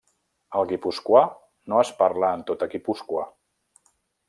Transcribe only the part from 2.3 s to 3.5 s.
en tota Guipúscoa.